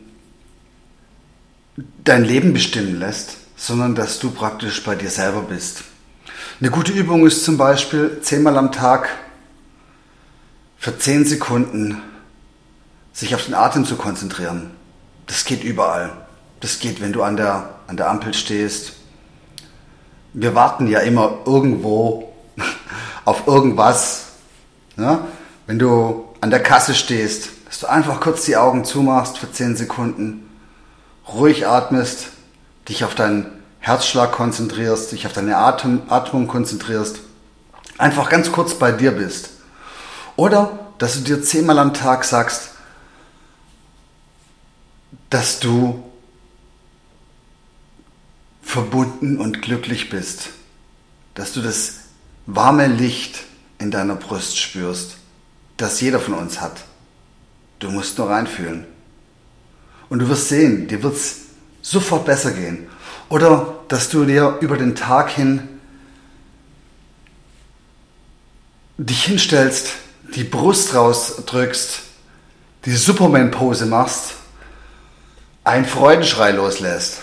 dein 2.03 2.23
Leben 2.23 2.53
bestimmen 2.53 2.99
lässt, 2.99 3.37
sondern 3.55 3.95
dass 3.95 4.19
du 4.19 4.31
praktisch 4.31 4.83
bei 4.83 4.95
dir 4.95 5.09
selber 5.09 5.41
bist. 5.41 5.83
Eine 6.59 6.71
gute 6.71 6.91
Übung 6.91 7.25
ist 7.25 7.43
zum 7.43 7.57
Beispiel 7.57 8.19
zehnmal 8.21 8.57
am 8.57 8.71
Tag 8.71 9.09
für 10.77 10.97
zehn 10.97 11.25
Sekunden 11.25 12.01
sich 13.11 13.35
auf 13.35 13.45
den 13.45 13.53
Atem 13.53 13.85
zu 13.85 13.95
konzentrieren. 13.95 14.71
Das 15.27 15.45
geht 15.45 15.63
überall. 15.63 16.11
Das 16.59 16.79
geht, 16.79 17.01
wenn 17.01 17.13
du 17.13 17.23
an 17.23 17.37
der, 17.37 17.69
an 17.87 17.97
der 17.97 18.09
Ampel 18.09 18.33
stehst. 18.33 18.93
Wir 20.33 20.55
warten 20.55 20.87
ja 20.87 20.99
immer 20.99 21.39
irgendwo 21.45 22.33
auf 23.25 23.47
irgendwas. 23.47 24.27
Ja? 24.97 25.27
Wenn 25.73 25.79
du 25.79 26.25
an 26.39 26.51
der 26.51 26.61
Kasse 26.61 26.93
stehst, 26.93 27.49
dass 27.65 27.79
du 27.79 27.87
einfach 27.87 28.19
kurz 28.19 28.45
die 28.45 28.57
Augen 28.57 28.85
zumachst 28.85 29.39
für 29.39 29.51
10 29.51 29.75
Sekunden, 29.75 30.47
ruhig 31.27 31.65
atmest, 31.65 32.27
dich 32.87 33.03
auf 33.03 33.15
deinen 33.15 33.47
Herzschlag 33.79 34.31
konzentrierst, 34.31 35.11
dich 35.11 35.25
auf 35.25 35.33
deine 35.33 35.57
Atem, 35.57 36.03
Atmung 36.09 36.47
konzentrierst, 36.47 37.21
einfach 37.97 38.29
ganz 38.29 38.51
kurz 38.51 38.75
bei 38.75 38.91
dir 38.91 39.13
bist. 39.13 39.49
Oder 40.35 40.91
dass 40.99 41.15
du 41.15 41.21
dir 41.21 41.41
zehnmal 41.41 41.79
am 41.79 41.95
Tag 41.95 42.23
sagst, 42.23 42.69
dass 45.31 45.59
du 45.59 46.03
verbunden 48.61 49.39
und 49.39 49.63
glücklich 49.63 50.11
bist, 50.11 50.49
dass 51.33 51.51
du 51.51 51.63
das 51.63 51.95
warme 52.45 52.85
Licht 52.85 53.45
in 53.79 53.89
deiner 53.89 54.13
Brust 54.13 54.59
spürst, 54.59 55.17
das 55.83 55.99
jeder 56.01 56.19
von 56.19 56.33
uns 56.33 56.61
hat. 56.61 56.83
Du 57.79 57.91
musst 57.91 58.17
nur 58.17 58.29
reinfühlen. 58.29 58.85
Und 60.09 60.19
du 60.19 60.29
wirst 60.29 60.49
sehen, 60.49 60.87
dir 60.87 61.03
wird 61.03 61.15
es 61.15 61.41
sofort 61.81 62.25
besser 62.25 62.51
gehen. 62.51 62.87
Oder 63.29 63.75
dass 63.87 64.09
du 64.09 64.25
dir 64.25 64.57
über 64.61 64.77
den 64.77 64.95
Tag 64.95 65.29
hin 65.29 65.67
dich 68.97 69.25
hinstellst, 69.25 69.91
die 70.35 70.43
Brust 70.43 70.95
rausdrückst, 70.95 71.99
die 72.85 72.91
Superman-Pose 72.91 73.85
machst 73.85 74.35
einen 75.63 75.85
Freudenschrei 75.85 76.51
loslässt. 76.51 77.21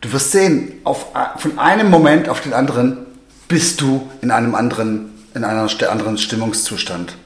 Du 0.00 0.12
wirst 0.12 0.32
sehen, 0.32 0.80
auf, 0.84 1.06
von 1.36 1.58
einem 1.58 1.90
Moment 1.90 2.28
auf 2.28 2.40
den 2.40 2.52
anderen 2.52 3.06
bist 3.48 3.80
du 3.80 4.10
in 4.22 4.30
einem 4.30 4.54
anderen, 4.54 5.09
in 5.34 5.44
einer 5.44 5.68
anderen 5.90 6.18
Stimmungszustand. 6.18 7.16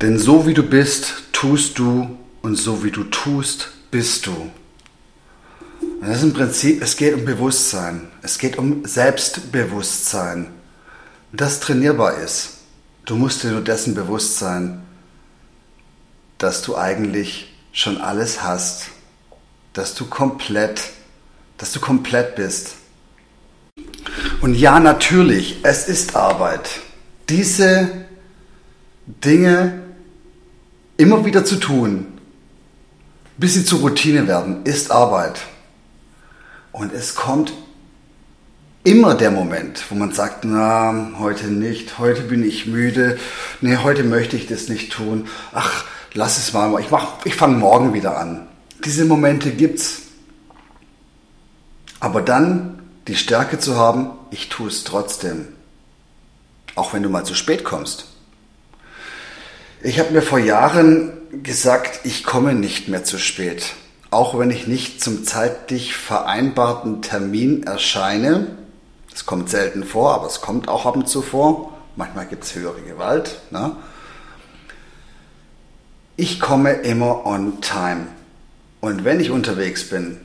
Denn 0.00 0.18
so 0.18 0.46
wie 0.46 0.54
du 0.54 0.62
bist, 0.62 1.14
tust 1.32 1.78
du 1.78 2.18
und 2.42 2.56
so 2.56 2.82
wie 2.82 2.90
du 2.90 3.04
tust, 3.04 3.70
bist 3.90 4.26
du. 4.26 4.50
Und 5.80 6.08
das 6.08 6.18
ist 6.18 6.24
im 6.24 6.32
Prinzip, 6.32 6.82
es 6.82 6.96
geht 6.96 7.14
um 7.14 7.24
Bewusstsein. 7.24 8.08
Es 8.22 8.38
geht 8.38 8.58
um 8.58 8.84
Selbstbewusstsein, 8.84 10.48
das 11.32 11.60
trainierbar 11.60 12.18
ist. 12.18 12.58
Du 13.04 13.16
musst 13.16 13.42
dir 13.42 13.50
nur 13.50 13.62
dessen 13.62 13.94
bewusst 13.94 14.38
sein, 14.38 14.82
dass 16.38 16.62
du 16.62 16.76
eigentlich 16.76 17.52
schon 17.72 18.00
alles 18.00 18.42
hast, 18.42 18.86
dass 19.72 19.94
du 19.94 20.06
komplett, 20.06 20.90
dass 21.58 21.72
du 21.72 21.80
komplett 21.80 22.34
bist. 22.34 22.74
Und 24.42 24.56
ja, 24.56 24.80
natürlich, 24.80 25.60
es 25.62 25.86
ist 25.86 26.16
Arbeit. 26.16 26.80
Diese 27.28 27.88
Dinge 29.06 29.82
immer 30.96 31.24
wieder 31.24 31.44
zu 31.44 31.60
tun, 31.60 32.08
bis 33.36 33.54
sie 33.54 33.64
zur 33.64 33.78
Routine 33.78 34.26
werden, 34.26 34.64
ist 34.64 34.90
Arbeit. 34.90 35.42
Und 36.72 36.92
es 36.92 37.14
kommt 37.14 37.52
immer 38.82 39.14
der 39.14 39.30
Moment, 39.30 39.84
wo 39.90 39.94
man 39.94 40.12
sagt, 40.12 40.44
na, 40.44 41.12
heute 41.20 41.46
nicht, 41.46 42.00
heute 42.00 42.22
bin 42.22 42.44
ich 42.44 42.66
müde, 42.66 43.18
nee, 43.60 43.76
heute 43.76 44.02
möchte 44.02 44.36
ich 44.36 44.48
das 44.48 44.68
nicht 44.68 44.90
tun. 44.90 45.28
Ach, 45.52 45.84
lass 46.14 46.38
es 46.38 46.52
mal, 46.52 46.80
ich, 46.80 46.88
ich 47.24 47.36
fange 47.36 47.58
morgen 47.58 47.94
wieder 47.94 48.18
an. 48.18 48.48
Diese 48.84 49.04
Momente 49.04 49.52
gibt's. 49.52 50.02
Aber 52.00 52.22
dann 52.22 52.71
die 53.08 53.16
Stärke 53.16 53.58
zu 53.58 53.76
haben, 53.76 54.10
ich 54.30 54.48
tue 54.48 54.68
es 54.68 54.84
trotzdem. 54.84 55.48
Auch 56.74 56.92
wenn 56.92 57.02
du 57.02 57.08
mal 57.08 57.24
zu 57.24 57.34
spät 57.34 57.64
kommst. 57.64 58.06
Ich 59.82 59.98
habe 59.98 60.12
mir 60.12 60.22
vor 60.22 60.38
Jahren 60.38 61.12
gesagt, 61.42 62.00
ich 62.04 62.24
komme 62.24 62.54
nicht 62.54 62.88
mehr 62.88 63.04
zu 63.04 63.18
spät. 63.18 63.74
Auch 64.10 64.38
wenn 64.38 64.50
ich 64.50 64.66
nicht 64.66 65.02
zum 65.02 65.24
zeitlich 65.24 65.94
vereinbarten 65.94 67.02
Termin 67.02 67.64
erscheine. 67.64 68.56
Es 69.14 69.26
kommt 69.26 69.50
selten 69.50 69.84
vor, 69.84 70.14
aber 70.14 70.26
es 70.26 70.40
kommt 70.40 70.68
auch 70.68 70.86
ab 70.86 70.96
und 70.96 71.08
zu 71.08 71.22
vor. 71.22 71.72
Manchmal 71.96 72.26
gibt 72.26 72.44
es 72.44 72.54
höhere 72.54 72.80
Gewalt. 72.80 73.40
Ne? 73.50 73.76
ich 76.22 76.38
komme 76.38 76.72
immer 76.72 77.26
on 77.26 77.60
time. 77.60 78.06
Und 78.80 79.04
wenn 79.04 79.20
ich 79.20 79.30
unterwegs 79.30 79.88
bin 79.88 80.18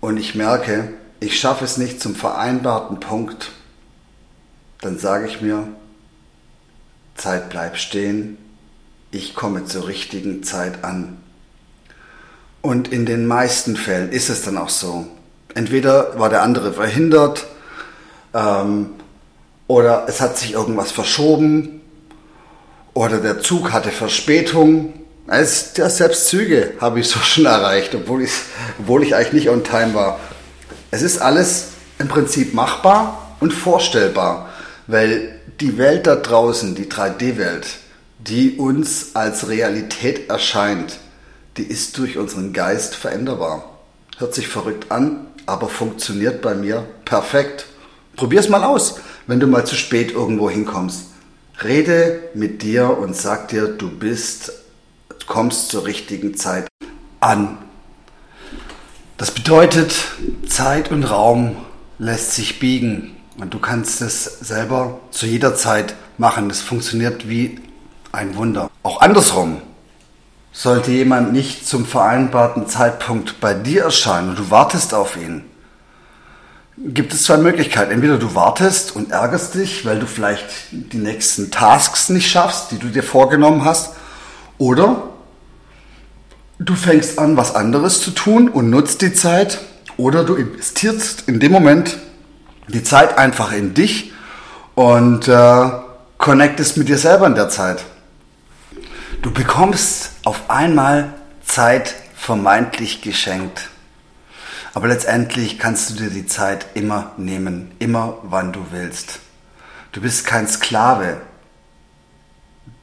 und 0.00 0.16
ich 0.16 0.34
merke, 0.34 0.88
ich 1.20 1.38
schaffe 1.38 1.64
es 1.64 1.76
nicht 1.76 2.00
zum 2.00 2.14
vereinbarten 2.14 2.98
Punkt, 2.98 3.52
dann 4.80 4.98
sage 4.98 5.26
ich 5.26 5.40
mir, 5.40 5.68
Zeit 7.14 7.50
bleibt 7.50 7.78
stehen, 7.78 8.38
ich 9.10 9.34
komme 9.34 9.66
zur 9.66 9.86
richtigen 9.86 10.42
Zeit 10.42 10.84
an. 10.84 11.18
Und 12.62 12.88
in 12.88 13.06
den 13.06 13.26
meisten 13.26 13.76
Fällen 13.76 14.10
ist 14.10 14.28
es 14.30 14.42
dann 14.42 14.56
auch 14.56 14.68
so. 14.68 15.06
Entweder 15.54 16.18
war 16.18 16.28
der 16.28 16.42
andere 16.42 16.72
verhindert 16.72 17.46
ähm, 18.34 18.90
oder 19.66 20.06
es 20.08 20.20
hat 20.20 20.38
sich 20.38 20.52
irgendwas 20.52 20.92
verschoben 20.92 21.80
oder 22.94 23.18
der 23.18 23.40
Zug 23.40 23.72
hatte 23.72 23.90
Verspätung 23.90 24.94
also, 25.30 25.88
selbst 25.88 26.26
Züge 26.26 26.72
habe 26.80 26.98
ich 26.98 27.08
so 27.08 27.20
schon 27.20 27.46
erreicht, 27.46 27.94
obwohl 27.94 28.26
obwohl 28.80 29.04
ich 29.04 29.14
eigentlich 29.14 29.44
nicht 29.44 29.50
on 29.50 29.62
time 29.62 29.94
war. 29.94 30.18
Es 30.90 31.02
ist 31.02 31.18
alles 31.18 31.68
im 31.98 32.08
Prinzip 32.08 32.54
machbar 32.54 33.36
und 33.40 33.52
vorstellbar, 33.52 34.48
weil 34.86 35.40
die 35.60 35.78
Welt 35.78 36.06
da 36.06 36.16
draußen, 36.16 36.74
die 36.74 36.86
3D-Welt, 36.86 37.66
die 38.18 38.56
uns 38.56 39.14
als 39.14 39.48
Realität 39.48 40.28
erscheint, 40.28 40.98
die 41.56 41.62
ist 41.62 41.96
durch 41.98 42.18
unseren 42.18 42.52
Geist 42.52 42.94
veränderbar. 42.94 43.78
Hört 44.18 44.34
sich 44.34 44.48
verrückt 44.48 44.90
an, 44.90 45.26
aber 45.46 45.68
funktioniert 45.68 46.42
bei 46.42 46.54
mir 46.54 46.84
perfekt. 47.04 47.66
Probier's 48.16 48.48
mal 48.48 48.64
aus, 48.64 48.96
wenn 49.26 49.40
du 49.40 49.46
mal 49.46 49.64
zu 49.64 49.76
spät 49.76 50.12
irgendwo 50.12 50.50
hinkommst. 50.50 51.06
Rede 51.62 52.20
mit 52.34 52.62
dir 52.62 52.98
und 52.98 53.14
sag 53.14 53.48
dir, 53.48 53.68
du 53.68 53.90
bist 53.90 54.52
kommst 55.26 55.68
zur 55.68 55.86
richtigen 55.86 56.34
Zeit 56.34 56.66
an. 57.20 57.58
Das 59.20 59.32
bedeutet, 59.32 59.94
Zeit 60.48 60.90
und 60.90 61.04
Raum 61.04 61.54
lässt 61.98 62.32
sich 62.32 62.58
biegen 62.58 63.16
und 63.36 63.52
du 63.52 63.58
kannst 63.58 64.00
es 64.00 64.24
selber 64.24 64.98
zu 65.10 65.26
jeder 65.26 65.54
Zeit 65.54 65.94
machen. 66.16 66.48
Es 66.48 66.62
funktioniert 66.62 67.28
wie 67.28 67.58
ein 68.12 68.34
Wunder. 68.34 68.70
Auch 68.82 69.02
andersrum. 69.02 69.60
Sollte 70.52 70.92
jemand 70.92 71.34
nicht 71.34 71.68
zum 71.68 71.84
vereinbarten 71.84 72.66
Zeitpunkt 72.66 73.40
bei 73.40 73.52
dir 73.52 73.82
erscheinen 73.82 74.30
und 74.30 74.38
du 74.38 74.50
wartest 74.50 74.94
auf 74.94 75.18
ihn, 75.18 75.44
gibt 76.78 77.12
es 77.12 77.24
zwei 77.24 77.36
Möglichkeiten. 77.36 77.92
Entweder 77.92 78.16
du 78.16 78.34
wartest 78.34 78.96
und 78.96 79.10
ärgerst 79.10 79.54
dich, 79.54 79.84
weil 79.84 79.98
du 79.98 80.06
vielleicht 80.06 80.46
die 80.70 80.96
nächsten 80.96 81.50
Tasks 81.50 82.08
nicht 82.08 82.30
schaffst, 82.30 82.70
die 82.70 82.78
du 82.78 82.86
dir 82.86 83.02
vorgenommen 83.02 83.66
hast, 83.66 83.92
oder 84.56 85.10
Du 86.62 86.74
fängst 86.74 87.18
an, 87.18 87.38
was 87.38 87.54
anderes 87.54 88.02
zu 88.02 88.10
tun 88.10 88.50
und 88.50 88.68
nutzt 88.68 89.00
die 89.00 89.14
Zeit 89.14 89.60
oder 89.96 90.24
du 90.24 90.34
investierst 90.34 91.24
in 91.26 91.40
dem 91.40 91.52
Moment 91.52 91.96
die 92.68 92.82
Zeit 92.82 93.16
einfach 93.16 93.50
in 93.52 93.72
dich 93.72 94.12
und 94.74 95.26
äh, 95.26 95.70
connectest 96.18 96.76
mit 96.76 96.90
dir 96.90 96.98
selber 96.98 97.26
in 97.26 97.34
der 97.34 97.48
Zeit. 97.48 97.82
Du 99.22 99.30
bekommst 99.30 100.10
auf 100.24 100.50
einmal 100.50 101.14
Zeit 101.46 101.94
vermeintlich 102.14 103.00
geschenkt. 103.00 103.70
Aber 104.74 104.88
letztendlich 104.88 105.58
kannst 105.58 105.88
du 105.88 105.94
dir 105.94 106.10
die 106.10 106.26
Zeit 106.26 106.66
immer 106.74 107.12
nehmen, 107.16 107.70
immer 107.78 108.18
wann 108.22 108.52
du 108.52 108.66
willst. 108.70 109.20
Du 109.92 110.02
bist 110.02 110.26
kein 110.26 110.46
Sklave 110.46 111.22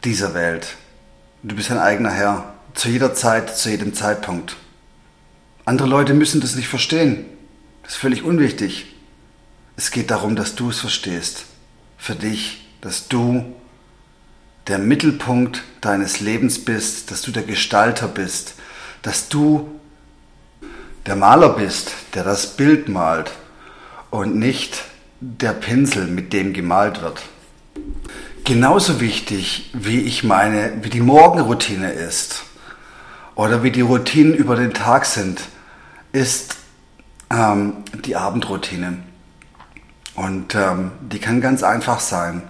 dieser 0.03 0.33
Welt. 0.33 0.77
Du 1.43 1.55
bist 1.55 1.69
ein 1.69 1.77
eigener 1.77 2.11
Herr. 2.11 2.56
Zu 2.77 2.89
jeder 2.89 3.15
Zeit, 3.15 3.57
zu 3.57 3.71
jedem 3.71 3.95
Zeitpunkt. 3.95 4.55
Andere 5.65 5.87
Leute 5.87 6.13
müssen 6.13 6.41
das 6.41 6.55
nicht 6.55 6.67
verstehen. 6.67 7.25
Das 7.81 7.93
ist 7.93 7.97
völlig 7.97 8.21
unwichtig. 8.21 8.85
Es 9.75 9.89
geht 9.89 10.11
darum, 10.11 10.35
dass 10.35 10.53
du 10.53 10.69
es 10.69 10.79
verstehst. 10.79 11.45
Für 11.97 12.13
dich, 12.13 12.67
dass 12.81 13.07
du 13.07 13.55
der 14.67 14.77
Mittelpunkt 14.77 15.63
deines 15.81 16.19
Lebens 16.19 16.63
bist, 16.63 17.09
dass 17.09 17.23
du 17.23 17.31
der 17.31 17.41
Gestalter 17.41 18.07
bist, 18.07 18.53
dass 19.01 19.27
du 19.27 19.71
der 21.07 21.15
Maler 21.15 21.49
bist, 21.49 21.93
der 22.13 22.23
das 22.23 22.57
Bild 22.57 22.89
malt 22.89 23.31
und 24.11 24.35
nicht 24.35 24.83
der 25.19 25.53
Pinsel, 25.53 26.05
mit 26.05 26.31
dem 26.31 26.53
gemalt 26.53 27.01
wird. 27.01 27.23
Genauso 28.43 28.99
wichtig, 29.01 29.71
wie 29.73 30.01
ich 30.01 30.23
meine, 30.23 30.73
wie 30.83 30.91
die 30.91 31.01
Morgenroutine 31.01 31.91
ist 31.91 32.43
oder 33.37 33.61
wie 33.61 33.69
die 33.69 33.81
Routinen 33.81 34.33
über 34.33 34.55
den 34.55 34.73
Tag 34.73 35.05
sind, 35.05 35.39
ist 36.11 36.57
ähm, 37.29 37.83
die 38.03 38.15
Abendroutine. 38.15 38.97
Und 40.15 40.55
ähm, 40.55 40.91
die 41.01 41.19
kann 41.19 41.39
ganz 41.39 41.61
einfach 41.61 41.99
sein. 41.99 42.41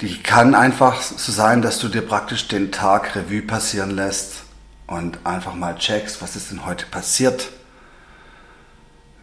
Die 0.00 0.22
kann 0.22 0.54
einfach 0.54 1.02
so 1.02 1.30
sein, 1.30 1.60
dass 1.60 1.78
du 1.80 1.88
dir 1.88 2.00
praktisch 2.00 2.48
den 2.48 2.72
Tag 2.72 3.14
Revue 3.14 3.42
passieren 3.42 3.90
lässt 3.90 4.44
und 4.86 5.18
einfach 5.24 5.54
mal 5.54 5.76
checkst, 5.76 6.22
was 6.22 6.34
ist 6.34 6.50
denn 6.50 6.64
heute 6.64 6.86
passiert? 6.86 7.50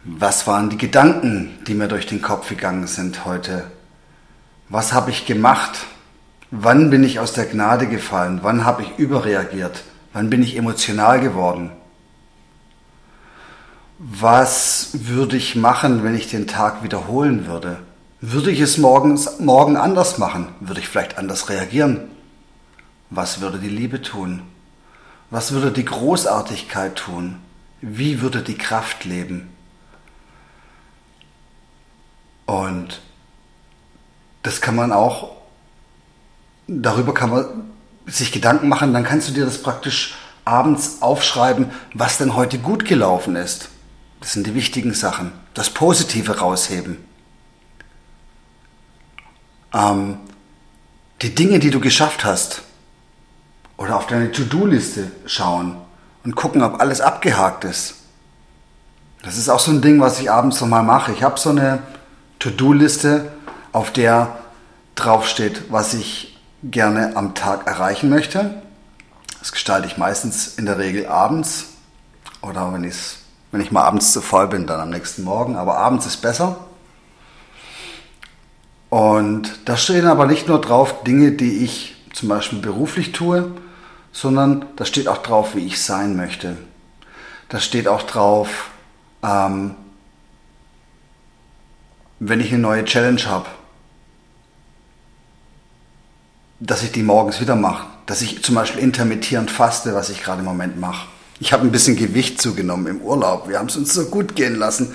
Was 0.04 0.46
waren 0.46 0.70
die 0.70 0.78
Gedanken, 0.78 1.58
die 1.66 1.74
mir 1.74 1.88
durch 1.88 2.06
den 2.06 2.22
Kopf 2.22 2.50
gegangen 2.50 2.86
sind 2.86 3.24
heute? 3.24 3.68
Was 4.68 4.92
habe 4.92 5.10
ich 5.10 5.26
gemacht? 5.26 5.86
Wann 6.52 6.88
bin 6.90 7.02
ich 7.02 7.18
aus 7.18 7.32
der 7.32 7.46
Gnade 7.46 7.88
gefallen? 7.88 8.38
Wann 8.42 8.64
habe 8.64 8.82
ich 8.82 8.96
überreagiert? 8.96 9.82
Wann 10.16 10.30
bin 10.30 10.42
ich 10.42 10.56
emotional 10.56 11.20
geworden? 11.20 11.72
Was 13.98 14.92
würde 14.94 15.36
ich 15.36 15.56
machen, 15.56 16.04
wenn 16.04 16.14
ich 16.14 16.30
den 16.30 16.46
Tag 16.46 16.82
wiederholen 16.82 17.46
würde? 17.46 17.80
Würde 18.22 18.50
ich 18.50 18.60
es 18.60 18.78
morgens, 18.78 19.40
morgen 19.40 19.76
anders 19.76 20.16
machen? 20.16 20.48
Würde 20.60 20.80
ich 20.80 20.88
vielleicht 20.88 21.18
anders 21.18 21.50
reagieren? 21.50 22.10
Was 23.10 23.42
würde 23.42 23.58
die 23.58 23.68
Liebe 23.68 24.00
tun? 24.00 24.40
Was 25.28 25.52
würde 25.52 25.70
die 25.70 25.84
Großartigkeit 25.84 26.96
tun? 26.96 27.36
Wie 27.82 28.22
würde 28.22 28.40
die 28.40 28.56
Kraft 28.56 29.04
leben? 29.04 29.50
Und 32.46 33.02
das 34.42 34.62
kann 34.62 34.76
man 34.76 34.92
auch, 34.92 35.32
darüber 36.68 37.12
kann 37.12 37.28
man 37.28 37.75
sich 38.06 38.32
Gedanken 38.32 38.68
machen, 38.68 38.92
dann 38.92 39.04
kannst 39.04 39.28
du 39.28 39.32
dir 39.32 39.44
das 39.44 39.62
praktisch 39.62 40.14
abends 40.44 40.98
aufschreiben, 41.00 41.70
was 41.92 42.18
denn 42.18 42.36
heute 42.36 42.58
gut 42.58 42.84
gelaufen 42.84 43.36
ist. 43.36 43.68
Das 44.20 44.32
sind 44.32 44.46
die 44.46 44.54
wichtigen 44.54 44.94
Sachen. 44.94 45.32
Das 45.54 45.70
Positive 45.70 46.38
rausheben. 46.38 46.98
Ähm, 49.74 50.18
die 51.22 51.34
Dinge, 51.34 51.58
die 51.58 51.70
du 51.70 51.80
geschafft 51.80 52.24
hast. 52.24 52.62
Oder 53.76 53.96
auf 53.96 54.06
deine 54.06 54.32
To-Do-Liste 54.32 55.10
schauen 55.26 55.76
und 56.24 56.34
gucken, 56.34 56.62
ob 56.62 56.80
alles 56.80 57.00
abgehakt 57.00 57.64
ist. 57.64 57.96
Das 59.22 59.36
ist 59.36 59.48
auch 59.48 59.60
so 59.60 59.70
ein 59.70 59.82
Ding, 59.82 60.00
was 60.00 60.20
ich 60.20 60.30
abends 60.30 60.60
nochmal 60.60 60.82
mache. 60.82 61.12
Ich 61.12 61.22
habe 61.22 61.38
so 61.38 61.50
eine 61.50 61.82
To-Do-Liste 62.38 63.32
auf 63.72 63.92
der 63.92 64.38
draufsteht, 64.94 65.64
was 65.70 65.92
ich 65.94 66.35
gerne 66.70 67.16
am 67.16 67.34
Tag 67.34 67.66
erreichen 67.66 68.08
möchte. 68.08 68.62
Das 69.38 69.52
gestalte 69.52 69.86
ich 69.86 69.96
meistens 69.96 70.58
in 70.58 70.66
der 70.66 70.78
Regel 70.78 71.06
abends 71.06 71.66
oder 72.42 72.72
wenn, 72.72 72.90
wenn 73.52 73.60
ich 73.60 73.72
mal 73.72 73.84
abends 73.84 74.12
zu 74.12 74.20
voll 74.20 74.48
bin, 74.48 74.66
dann 74.66 74.80
am 74.80 74.90
nächsten 74.90 75.22
Morgen. 75.24 75.56
Aber 75.56 75.78
abends 75.78 76.06
ist 76.06 76.18
besser. 76.18 76.58
Und 78.90 79.58
da 79.64 79.76
stehen 79.76 80.06
aber 80.06 80.26
nicht 80.26 80.48
nur 80.48 80.60
drauf 80.60 81.02
Dinge, 81.04 81.32
die 81.32 81.64
ich 81.64 81.96
zum 82.12 82.28
Beispiel 82.28 82.60
beruflich 82.60 83.12
tue, 83.12 83.50
sondern 84.12 84.64
da 84.76 84.84
steht 84.84 85.08
auch 85.08 85.18
drauf, 85.18 85.54
wie 85.54 85.66
ich 85.66 85.82
sein 85.82 86.16
möchte. 86.16 86.56
Da 87.48 87.60
steht 87.60 87.88
auch 87.88 88.02
drauf, 88.02 88.70
ähm, 89.22 89.74
wenn 92.18 92.40
ich 92.40 92.52
eine 92.52 92.62
neue 92.62 92.84
Challenge 92.84 93.22
habe, 93.26 93.46
dass 96.60 96.82
ich 96.82 96.92
die 96.92 97.02
morgens 97.02 97.40
wieder 97.40 97.56
mache. 97.56 97.86
Dass 98.06 98.22
ich 98.22 98.42
zum 98.42 98.54
Beispiel 98.54 98.82
intermittierend 98.82 99.50
faste, 99.50 99.94
was 99.94 100.10
ich 100.10 100.22
gerade 100.22 100.40
im 100.40 100.44
Moment 100.44 100.78
mache. 100.78 101.06
Ich 101.38 101.52
habe 101.52 101.64
ein 101.64 101.72
bisschen 101.72 101.96
Gewicht 101.96 102.40
zugenommen 102.40 102.86
im 102.86 103.00
Urlaub. 103.00 103.48
Wir 103.48 103.58
haben 103.58 103.68
es 103.68 103.76
uns 103.76 103.92
so 103.92 104.06
gut 104.06 104.36
gehen 104.36 104.56
lassen. 104.56 104.94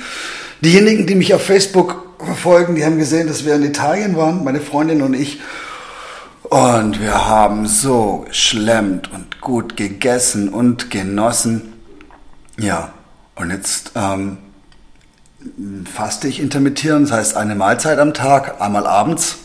Diejenigen, 0.62 1.06
die 1.06 1.15
mich 1.15 1.34
auf 1.34 1.43
Facebook 1.43 2.04
verfolgen, 2.24 2.76
die 2.76 2.86
haben 2.86 2.97
gesehen, 2.97 3.28
dass 3.28 3.45
wir 3.45 3.56
in 3.56 3.63
Italien 3.63 4.15
waren, 4.15 4.43
meine 4.43 4.62
Freundin 4.62 5.02
und 5.02 5.13
ich. 5.13 5.39
Und 6.43 7.00
wir 7.00 7.28
haben 7.28 7.67
so 7.67 8.26
geschlemmt 8.28 9.12
und 9.12 9.39
gut 9.39 9.78
gegessen 9.78 10.50
und 10.50 10.89
genossen. 10.89 11.74
Ja, 12.58 12.93
und 13.36 13.52
jetzt 13.52 13.91
ähm, 13.95 14.38
faste 15.91 16.28
ich 16.28 16.39
intermittierend, 16.39 17.10
das 17.10 17.17
heißt 17.17 17.38
eine 17.38 17.56
Mahlzeit 17.56 18.00
am 18.00 18.13
Tag, 18.13 18.62
einmal 18.62 18.86
abends 18.86 19.38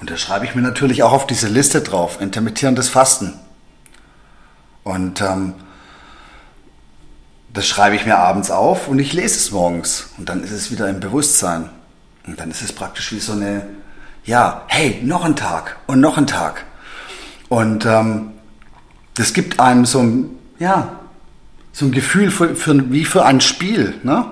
und 0.00 0.10
da 0.10 0.16
schreibe 0.16 0.44
ich 0.44 0.54
mir 0.54 0.62
natürlich 0.62 1.02
auch 1.02 1.12
auf 1.12 1.26
diese 1.26 1.48
Liste 1.48 1.80
drauf, 1.80 2.20
intermittierendes 2.20 2.88
Fasten. 2.88 3.34
Und 4.82 5.20
ähm, 5.20 5.54
das 7.52 7.66
schreibe 7.66 7.96
ich 7.96 8.04
mir 8.04 8.18
abends 8.18 8.50
auf 8.50 8.88
und 8.88 8.98
ich 8.98 9.12
lese 9.12 9.36
es 9.36 9.50
morgens. 9.52 10.08
Und 10.18 10.28
dann 10.28 10.42
ist 10.42 10.50
es 10.50 10.70
wieder 10.70 10.88
im 10.88 11.00
Bewusstsein. 11.00 11.70
Und 12.26 12.38
dann 12.40 12.50
ist 12.50 12.62
es 12.62 12.72
praktisch 12.72 13.12
wie 13.12 13.20
so 13.20 13.32
eine, 13.32 13.66
ja, 14.24 14.62
hey, 14.66 15.00
noch 15.04 15.24
ein 15.24 15.36
Tag 15.36 15.76
und 15.86 16.00
noch 16.00 16.18
ein 16.18 16.26
Tag. 16.26 16.64
Und 17.48 17.86
ähm, 17.86 18.32
das 19.14 19.32
gibt 19.32 19.60
einem 19.60 19.86
so 19.86 20.00
ein, 20.00 20.30
ja, 20.58 20.98
so 21.72 21.86
ein 21.86 21.92
Gefühl 21.92 22.30
für, 22.30 22.54
für, 22.56 22.90
wie 22.90 23.04
für 23.04 23.24
ein 23.24 23.40
Spiel. 23.40 23.94
Ne? 24.02 24.26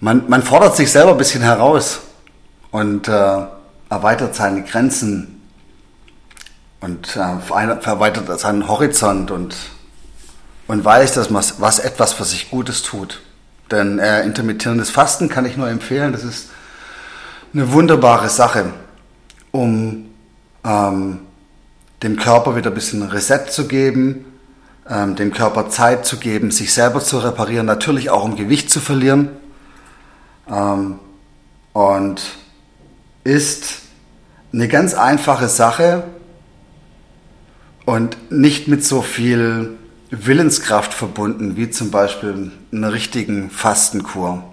Man, 0.00 0.28
man 0.28 0.42
fordert 0.42 0.76
sich 0.76 0.90
selber 0.90 1.12
ein 1.12 1.18
bisschen 1.18 1.42
heraus. 1.42 2.00
Und 2.70 3.08
äh, 3.08 3.46
erweitert 3.92 4.34
seine 4.34 4.62
Grenzen 4.62 5.42
und 6.80 7.14
äh, 7.14 7.40
verweitert 7.40 8.40
seinen 8.40 8.66
Horizont 8.66 9.30
und, 9.30 9.54
und 10.66 10.82
weiß, 10.82 11.12
dass 11.12 11.28
man 11.28 11.44
was 11.58 11.78
etwas 11.78 12.14
für 12.14 12.24
sich 12.24 12.50
Gutes 12.50 12.82
tut. 12.82 13.20
Denn 13.70 13.98
äh, 13.98 14.22
intermittierendes 14.22 14.88
Fasten 14.88 15.28
kann 15.28 15.44
ich 15.44 15.58
nur 15.58 15.68
empfehlen. 15.68 16.12
Das 16.12 16.24
ist 16.24 16.48
eine 17.52 17.70
wunderbare 17.72 18.30
Sache, 18.30 18.72
um 19.50 20.06
ähm, 20.64 21.20
dem 22.02 22.16
Körper 22.16 22.56
wieder 22.56 22.70
ein 22.70 22.74
bisschen 22.74 23.02
Reset 23.02 23.50
zu 23.50 23.68
geben, 23.68 24.24
ähm, 24.88 25.16
dem 25.16 25.34
Körper 25.34 25.68
Zeit 25.68 26.06
zu 26.06 26.16
geben, 26.16 26.50
sich 26.50 26.72
selber 26.72 27.00
zu 27.00 27.18
reparieren, 27.18 27.66
natürlich 27.66 28.08
auch 28.08 28.24
um 28.24 28.36
Gewicht 28.36 28.70
zu 28.70 28.80
verlieren. 28.80 29.28
Ähm, 30.50 30.98
und 31.74 32.22
ist 33.24 33.81
eine 34.52 34.68
ganz 34.68 34.94
einfache 34.94 35.48
Sache 35.48 36.04
und 37.84 38.30
nicht 38.30 38.68
mit 38.68 38.84
so 38.84 39.02
viel 39.02 39.78
Willenskraft 40.10 40.92
verbunden, 40.92 41.56
wie 41.56 41.70
zum 41.70 41.90
Beispiel 41.90 42.52
einer 42.70 42.92
richtigen 42.92 43.50
Fastenkur. 43.50 44.44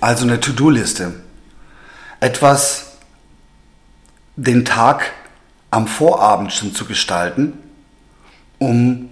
Also 0.00 0.24
eine 0.24 0.40
To-Do-Liste. 0.40 1.14
Etwas 2.18 2.96
den 4.36 4.64
Tag 4.64 5.12
am 5.70 5.86
Vorabend 5.86 6.52
schon 6.52 6.74
zu 6.74 6.84
gestalten, 6.84 7.52
um 8.58 9.08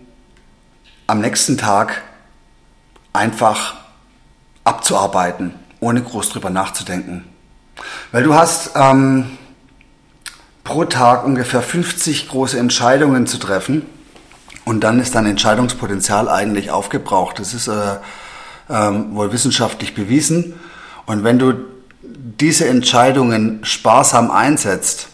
am 1.07 1.21
nächsten 1.21 1.57
Tag 1.57 2.03
einfach 3.13 3.77
abzuarbeiten, 4.65 5.55
ohne 5.81 6.03
groß 6.03 6.31
drüber 6.31 6.51
nachzudenken. 6.51 7.25
Weil 8.13 8.23
du 8.23 8.35
hast 8.35 8.73
ähm, 8.75 9.39
pro 10.65 10.85
Tag 10.85 11.25
ungefähr 11.25 11.63
50 11.63 12.29
große 12.29 12.59
Entscheidungen 12.59 13.27
zu 13.27 13.39
treffen 13.39 13.87
und 14.65 14.81
dann 14.81 15.01
ist 15.01 15.15
dein 15.15 15.27
Entscheidungspotenzial 15.27 16.29
eigentlich 16.29 16.71
aufgebraucht. 16.71 17.39
Das 17.39 17.55
ist 17.55 17.69
äh, 17.69 17.97
ähm, 18.69 19.15
wohl 19.15 19.33
wissenschaftlich 19.33 19.95
bewiesen. 19.95 20.55
Und 21.07 21.25
wenn 21.25 21.39
du 21.39 21.55
diese 22.03 22.69
Entscheidungen 22.69 23.61
sparsam 23.65 24.31
einsetzt, 24.31 25.09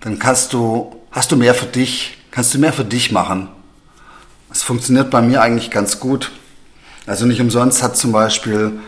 dann 0.00 0.18
kannst 0.18 0.52
du, 0.52 0.96
hast 1.10 1.32
du 1.32 1.36
mehr 1.36 1.54
für 1.54 1.66
dich, 1.66 2.18
kannst 2.30 2.54
du 2.54 2.58
mehr 2.58 2.72
für 2.72 2.84
dich 2.84 3.10
machen. 3.12 3.48
Es 4.52 4.62
funktioniert 4.62 5.10
bei 5.10 5.22
mir 5.22 5.42
eigentlich 5.42 5.70
ganz 5.70 6.00
gut. 6.00 6.30
Also 7.06 7.26
nicht 7.26 7.40
umsonst 7.40 7.82
hat 7.82 7.96
zum 7.96 8.12
Beispiel 8.12 8.78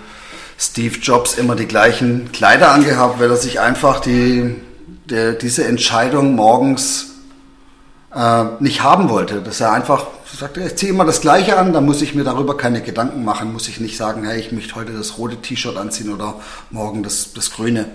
Steve 0.63 0.99
Jobs 0.99 1.35
immer 1.35 1.57
die 1.57 1.67
gleichen 1.67 2.31
Kleider 2.31 2.71
angehabt, 2.71 3.19
weil 3.19 3.29
er 3.29 3.37
sich 3.37 3.59
einfach 3.59 3.99
die, 3.99 4.55
der 5.11 5.33
diese 5.33 5.65
Entscheidung 5.65 6.37
morgens 6.37 7.15
äh, 8.15 8.45
nicht 8.61 8.81
haben 8.81 9.09
wollte. 9.09 9.43
Dass 9.43 9.61
er 9.61 9.73
einfach 9.73 10.07
sagte, 10.39 10.61
ich 10.63 10.77
ziehe 10.77 10.93
immer 10.93 11.05
das 11.05 11.21
Gleiche 11.21 11.59
an, 11.59 11.73
da 11.73 11.81
muss 11.81 12.01
ich 12.01 12.15
mir 12.15 12.23
darüber 12.23 12.57
keine 12.57 12.81
Gedanken 12.81 13.25
machen, 13.25 13.53
muss 13.53 13.69
ich 13.69 13.81
nicht 13.81 13.97
sagen, 13.97 14.25
hey, 14.25 14.39
ich 14.39 14.53
möchte 14.53 14.77
heute 14.77 14.93
das 14.93 15.19
rote 15.19 15.37
T-Shirt 15.37 15.77
anziehen 15.77 16.15
oder 16.15 16.37
morgen 16.71 17.03
das, 17.03 17.33
das 17.35 17.51
grüne. 17.51 17.87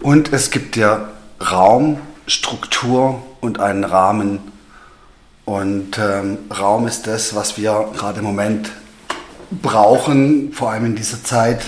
Und 0.00 0.32
es 0.32 0.50
gibt 0.50 0.76
ja 0.76 1.10
Raum, 1.50 1.98
Struktur 2.26 3.22
und 3.42 3.60
einen 3.60 3.84
Rahmen. 3.84 4.40
Und 5.44 5.98
ähm, 5.98 6.38
Raum 6.58 6.86
ist 6.86 7.06
das, 7.06 7.34
was 7.34 7.58
wir 7.58 7.90
gerade 7.94 8.20
im 8.20 8.24
Moment 8.24 8.70
brauchen, 9.62 10.52
vor 10.52 10.70
allem 10.70 10.86
in 10.86 10.96
dieser 10.96 11.22
Zeit, 11.22 11.62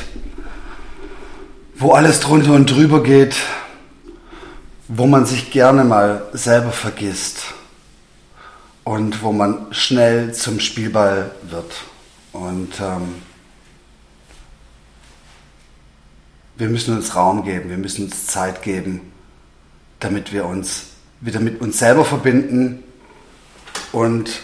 wo 1.77 1.92
alles 1.92 2.20
drunter 2.20 2.53
und 2.53 2.70
drüber 2.70 3.03
geht, 3.03 3.37
wo 4.88 5.07
man 5.07 5.27
sich 5.27 5.51
gerne 5.51 5.85
mal 5.85 6.22
selber 6.33 6.72
vergisst 6.72 7.55
und 8.85 9.22
wo 9.22 9.33
man 9.33 9.66
schnell 9.72 10.33
zum 10.33 10.61
Spielball 10.61 11.33
wird. 11.51 11.72
Und 12.33 12.81
ähm, 12.81 13.16
wir 16.57 16.68
müssen 16.68 16.96
uns 16.96 17.14
Raum 17.14 17.44
geben, 17.44 17.68
wir 17.68 17.79
müssen 17.79 18.05
uns 18.05 18.27
Zeit 18.27 18.62
geben, 18.62 19.12
damit 20.01 20.33
wir 20.33 20.46
uns 20.46 20.85
wieder 21.20 21.40
mit 21.40 21.61
uns 21.61 21.79
selber 21.79 22.05
verbinden 22.05 22.83
und 23.92 24.40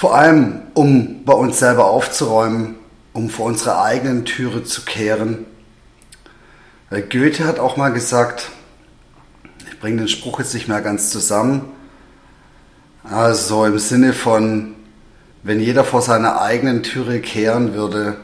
vor 0.00 0.14
allem, 0.14 0.62
um 0.72 1.26
bei 1.26 1.34
uns 1.34 1.58
selber 1.58 1.84
aufzuräumen, 1.84 2.76
um 3.12 3.28
vor 3.28 3.44
unserer 3.44 3.82
eigenen 3.82 4.24
Türe 4.24 4.64
zu 4.64 4.86
kehren. 4.86 5.44
Goethe 6.88 7.46
hat 7.46 7.58
auch 7.58 7.76
mal 7.76 7.92
gesagt, 7.92 8.48
ich 9.70 9.78
bringe 9.78 9.98
den 9.98 10.08
Spruch 10.08 10.38
jetzt 10.38 10.54
nicht 10.54 10.68
mehr 10.68 10.80
ganz 10.80 11.10
zusammen, 11.10 11.66
also 13.04 13.66
im 13.66 13.78
Sinne 13.78 14.14
von, 14.14 14.74
wenn 15.42 15.60
jeder 15.60 15.84
vor 15.84 16.00
seiner 16.00 16.40
eigenen 16.40 16.82
Türe 16.82 17.20
kehren 17.20 17.74
würde, 17.74 18.16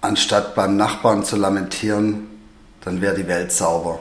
anstatt 0.00 0.54
beim 0.54 0.78
Nachbarn 0.78 1.24
zu 1.24 1.36
lamentieren, 1.36 2.26
dann 2.80 3.02
wäre 3.02 3.14
die 3.14 3.28
Welt 3.28 3.52
sauber. 3.52 3.98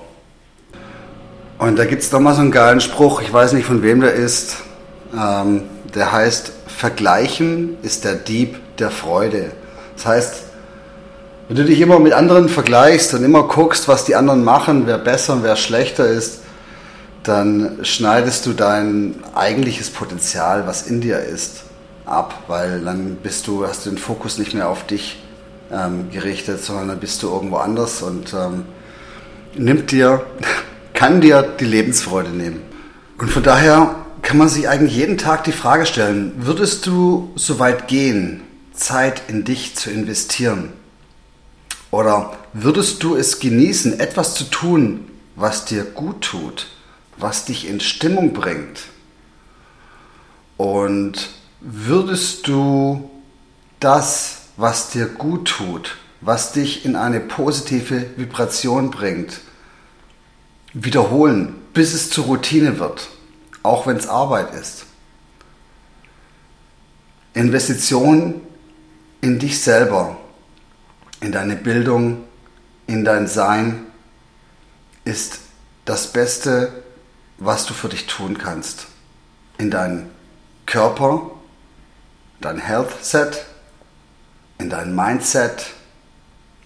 Und 1.58 1.78
da 1.78 1.84
gibt 1.84 2.04
es 2.04 2.12
nochmal 2.14 2.36
so 2.36 2.40
einen 2.40 2.52
geilen 2.52 2.80
Spruch, 2.80 3.22
ich 3.22 3.34
weiß 3.34 3.52
nicht 3.52 3.66
von 3.66 3.82
wem 3.82 4.00
der 4.00 4.14
ist. 4.14 4.64
Ähm, 5.14 5.64
der 5.94 6.12
heißt, 6.12 6.52
Vergleichen 6.68 7.78
ist 7.82 8.04
der 8.04 8.16
Dieb 8.16 8.60
der 8.78 8.92
Freude. 8.92 9.52
Das 9.96 10.06
heißt, 10.06 10.44
wenn 11.48 11.58
du 11.58 11.64
dich 11.64 11.80
immer 11.80 12.00
mit 12.00 12.14
anderen 12.14 12.50
vergleichst 12.50 13.14
und 13.14 13.24
immer 13.24 13.44
guckst, 13.44 13.88
was 13.88 14.06
die 14.06 14.16
anderen 14.16 14.44
machen, 14.44 14.88
wer 14.88 14.98
besser 14.98 15.34
und 15.34 15.44
wer 15.44 15.56
schlechter 15.56 16.08
ist, 16.08 16.40
dann 17.24 17.80
schneidest 17.84 18.46
du 18.46 18.54
dein 18.54 19.16
eigentliches 19.34 19.90
Potenzial, 19.90 20.68
was 20.68 20.88
in 20.88 21.02
dir 21.02 21.20
ist, 21.20 21.64
ab, 22.06 22.44
weil 22.48 22.82
dann 22.82 23.16
bist 23.16 23.48
du, 23.48 23.66
hast 23.66 23.86
du 23.86 23.90
den 23.90 23.98
Fokus 23.98 24.38
nicht 24.38 24.54
mehr 24.54 24.70
auf 24.70 24.86
dich 24.86 25.24
ähm, 25.72 26.10
gerichtet, 26.12 26.64
sondern 26.64 26.90
dann 26.90 27.00
bist 27.00 27.24
du 27.24 27.30
irgendwo 27.30 27.58
anders 27.58 28.02
und 28.02 28.34
ähm, 28.34 28.66
nimmt 29.56 29.92
dir, 29.92 30.24
kann 30.94 31.22
dir 31.22 31.42
die 31.42 31.66
Lebensfreude 31.66 32.30
nehmen. 32.30 32.62
Und 33.18 33.32
von 33.32 33.44
daher 33.44 33.96
kann 34.26 34.40
man 34.40 34.50
sich 34.50 34.68
eigentlich 34.68 34.96
jeden 34.96 35.20
Tag 35.20 35.44
die 35.44 35.52
Frage 35.52 35.86
stellen, 35.86 36.34
würdest 36.38 36.88
du 36.88 37.32
so 37.36 37.60
weit 37.60 37.88
gehen, 37.88 38.42
Zeit 38.74 39.22
in 39.28 39.46
dich 39.46 39.76
zu 39.76 39.92
investieren? 39.92 40.74
Oder 41.92 42.36
würdest 42.52 43.04
du 43.04 43.16
es 43.16 43.40
genießen, 43.40 44.00
etwas 44.00 44.34
zu 44.34 44.46
tun, 44.46 45.12
was 45.36 45.66
dir 45.66 45.84
gut 45.84 46.22
tut, 46.22 46.68
was 47.18 47.46
dich 47.46 47.70
in 47.70 47.80
Stimmung 47.80 48.34
bringt? 48.34 48.86
Und 50.58 51.30
würdest 51.62 52.48
du 52.48 53.08
das, 53.80 54.40
was 54.58 54.90
dir 54.90 55.06
gut 55.06 55.50
tut, 55.50 55.98
was 56.22 56.52
dich 56.52 56.84
in 56.84 56.96
eine 56.96 57.20
positive 57.20 58.08
Vibration 58.18 58.90
bringt, 58.90 59.40
wiederholen, 60.74 61.54
bis 61.76 61.94
es 61.94 62.10
zur 62.10 62.26
Routine 62.26 62.80
wird? 62.80 63.10
Auch 63.66 63.88
wenn 63.88 63.98
es 63.98 64.08
Arbeit 64.08 64.54
ist. 64.54 64.86
Investition 67.34 68.42
in 69.22 69.40
dich 69.40 69.62
selber, 69.62 70.18
in 71.20 71.32
deine 71.32 71.56
Bildung, 71.56 72.24
in 72.88 73.04
dein 73.04 73.28
Sein 73.28 73.88
ist 75.04 75.40
das 75.86 76.12
Beste, 76.14 76.84
was 77.38 77.66
du 77.66 77.74
für 77.74 77.90
dich 77.90 78.08
tun 78.08 78.38
kannst. 78.38 78.88
In 79.58 79.70
deinen 79.70 80.10
Körper, 80.66 81.32
dein 82.42 82.58
Health 82.58 83.04
Set, 83.04 83.46
in 84.58 84.70
dein 84.70 84.96
Mindset 84.96 85.68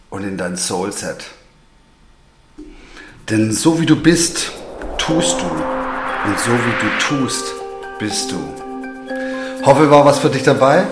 und 0.09 0.23
in 0.23 0.37
dein 0.37 0.57
Soul 0.57 0.91
Set. 0.91 1.25
Denn 3.29 3.51
so 3.51 3.79
wie 3.79 3.85
du 3.85 4.01
bist, 4.01 4.51
tust 4.97 5.39
du. 5.41 5.78
Und 6.25 6.37
so 6.37 6.51
wie 6.51 6.75
du 6.81 6.97
tust, 6.99 7.53
bist 7.97 8.31
du. 8.31 8.37
Hoffe, 9.65 9.89
war 9.89 10.05
was 10.05 10.19
für 10.19 10.29
dich 10.29 10.43
dabei. 10.43 10.85